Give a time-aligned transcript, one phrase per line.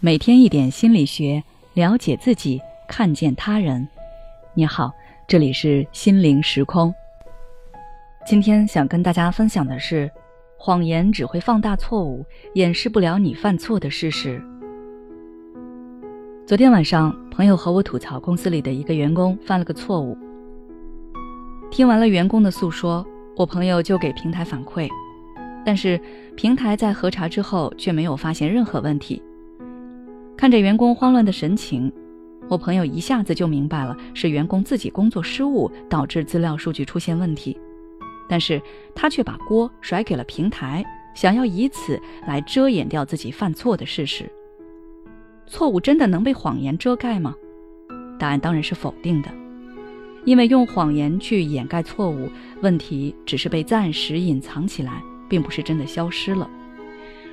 [0.00, 1.42] 每天一点心理学，
[1.74, 3.88] 了解自己，看见他人。
[4.54, 4.92] 你好，
[5.26, 6.94] 这里是心灵时空。
[8.24, 10.08] 今天想跟大家分享的是，
[10.56, 12.24] 谎言只会放大错误，
[12.54, 14.40] 掩饰不了你犯错的事实。
[16.46, 20.16] 昨天晚上，朋友和我吐槽公司里的一个员工犯了个错误。
[21.72, 23.04] 听完了员工的诉说，
[23.36, 24.88] 我朋友就给平台反馈，
[25.66, 26.00] 但是
[26.36, 29.20] 平台在核查之后却没有发现任何问题。
[30.38, 31.92] 看着员工慌乱的神情，
[32.48, 37.58] 我朋友一下子就明白了是员工自己工作失误导致资料数据出现问题，
[38.28, 38.62] 但是
[38.94, 44.30] 他却把锅甩给了平台，想要以此来遮掩掉自己犯错的事实。
[45.48, 47.34] 错误真的能被谎言遮盖吗？
[48.16, 49.28] 答案当然是否定的，
[50.24, 56.48] 因为用谎言去掩盖错误，问题只是被暂时隐藏起来，并不是真的消失了，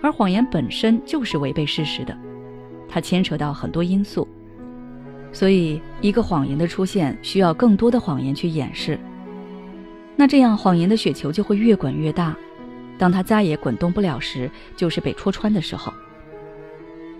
[0.00, 2.16] 而谎言本身就是违背事实的。
[2.92, 4.28] 它牵扯到很多因素，
[5.32, 9.00] 所以一个谎言的出现需要更多的谎言去掩饰。
[10.14, 12.36] 那这样谎言的雪球就会越滚越大，
[12.98, 15.90] 当它再也滚动不了时，就是被戳穿的时候。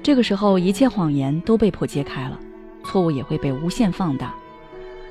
[0.03, 2.39] 这个时候，一切谎言都被迫揭开了，
[2.85, 4.35] 错误也会被无限放大。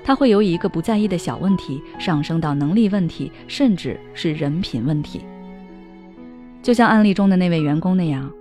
[0.04, 5.22] 它会由一个不在意的小问题上升到能力问题，甚至是人品问题。
[6.62, 8.32] 就像案例中的那位员工那样。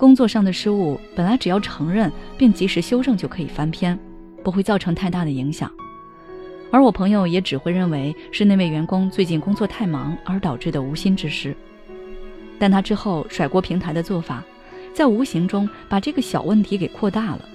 [0.00, 3.98] 工作上的失误本来只要承认并及时修正就可以翻篇，
[4.42, 5.70] 不会造成太大的影响。
[6.70, 11.54] 而我朋友也只会认为是那位员工最近工作太忙而导致的无心之失。
[12.58, 14.42] 但他之后甩锅平台的做法，
[14.94, 17.46] 在无形中把这个小问题给扩大了。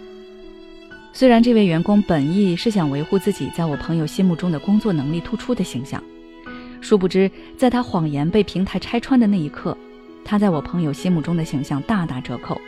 [1.13, 5.99] 虽然这位员工本意是想维护自己在我朋友心目中的工作能力突出的形象，
[6.79, 9.75] 殊不知在他谎言被平台拆穿的那一刻。
[10.25, 12.59] 他在我朋友心目中的形象大打折扣，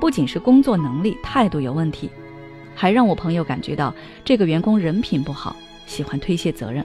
[0.00, 2.08] 不仅是工作能力、态度有问题，
[2.76, 3.92] 还让我朋友感觉到
[4.24, 6.84] 这个员工人品不好，喜欢推卸责任。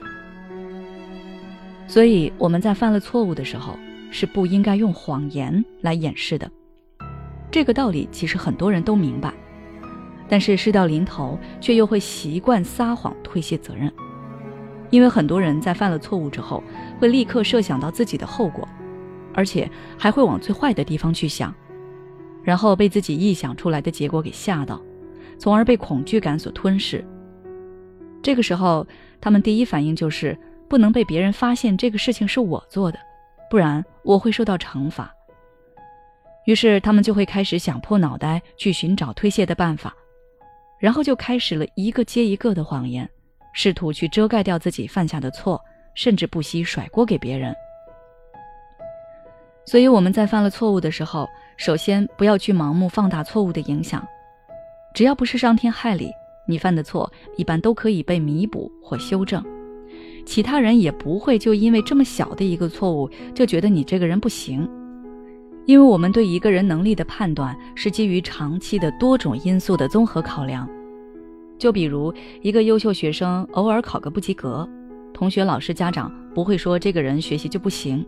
[1.86, 3.78] 所以我们在犯了错误的时候，
[4.10, 6.50] 是不应该用谎言来掩饰的。
[7.48, 9.32] 这个道理其实很多人都明白，
[10.28, 13.92] 但是事到临头却又会习惯撒谎推卸责任，
[14.90, 16.60] 因为很多人在犯了错误之后，
[16.98, 18.66] 会立刻设想到自己的后果。
[19.34, 21.54] 而且还会往最坏的地方去想，
[22.42, 24.80] 然后被自己臆想出来的结果给吓到，
[25.38, 27.04] 从而被恐惧感所吞噬。
[28.22, 28.86] 这个时候，
[29.20, 30.38] 他们第一反应就是
[30.68, 32.98] 不能被别人发现这个事情是我做的，
[33.50, 35.12] 不然我会受到惩罚。
[36.46, 39.94] 于是他们就会开始想破脑袋去寻找推卸的办法，
[40.78, 43.08] 然后就开始了一个接一个的谎言，
[43.52, 45.60] 试图去遮盖掉自己犯下的错，
[45.94, 47.54] 甚至不惜甩锅给别人。
[49.64, 54.04] 所以我们在犯了错误的时候，首先不要去盲目放大错误的影响。
[54.94, 56.10] 只要不是伤天害理，
[56.46, 59.42] 你犯的错一般都可以被弥补或修正。
[60.26, 64.68] 其他人也不会就因为这么小的一个错误就觉得你这个人不行。
[65.64, 70.68] 因为我们对一个人能力的判断是基于长期的多种因素的综合考量。
[71.56, 74.68] 就比如一个优秀学生偶尔考个不及格，
[75.14, 78.04] 同学、老师、家长不会说这个人学习就不行。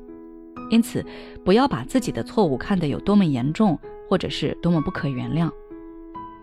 [0.71, 1.05] 因此，
[1.45, 5.51] 不要把自己的错误看得有多么严重，或者是多么不可原谅。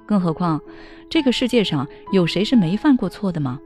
[0.06, 0.62] 更何况，
[1.10, 3.60] 这个世界上有谁是没犯过错的吗？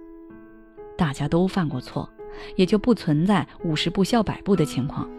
[0.97, 2.07] 大家都犯过错，
[2.55, 5.09] 也就不存在五十步笑百步的情况。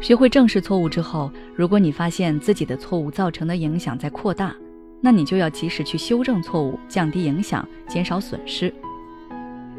[0.00, 4.54] 学会正视错误之后，如果你发现自己的错误造成的影响在扩大，
[5.00, 8.72] 那你就要及时去修正错误，降低影响，减少损失。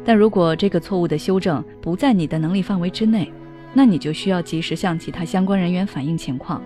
[0.04, 3.32] 但如果这个错误的修正不在你的能力范围之内，
[3.78, 6.60] 那你就需要及时向其他相关人员反映情况，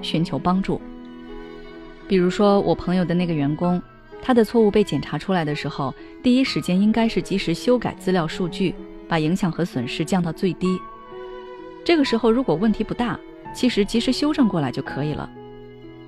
[0.00, 0.80] 寻求帮助。
[2.08, 3.82] 比如说，我朋友的那个员工，
[4.22, 8.74] 他的错误被检查出来的时候，第一时间应该是及时修改资料数据，
[9.06, 10.80] 把影响和损失降到最低。
[11.84, 13.20] 这个时候，如果问题不大，
[13.52, 15.28] 其实及时修正过来就可以了。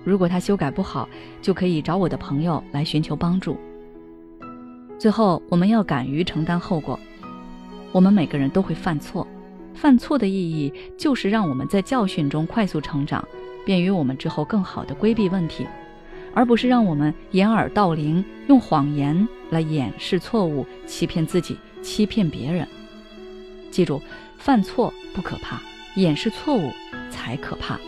[0.04, 1.06] 如果他修改不好，
[1.42, 3.58] 就可以找我的朋友来寻求帮助。
[4.98, 6.98] 最后，我们要敢于承担后果。
[7.92, 9.28] 我们每个人都会犯错。
[9.76, 13.22] 犯错的意义就是让我们在教训中快速成长，
[13.64, 15.66] 便于我们之后更好的规避问题，
[16.34, 22.66] 而不是让我们掩耳盗铃，用谎言来掩饰错误，欺骗自己，欺骗别人。
[23.70, 24.00] 记住，
[24.38, 25.60] 犯错不可怕，
[25.96, 26.72] 掩饰错误
[27.10, 27.78] 才可怕。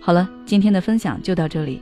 [0.00, 1.80] 好了，今天的分享就到这里。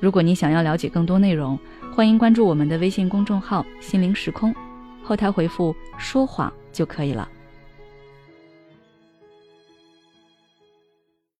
[0.00, 1.58] 如果你想要了解更多内容，
[1.94, 4.54] 欢迎关注我们的微信公众号“心灵时空”，
[5.02, 7.28] 后台回复“说谎”就可以了。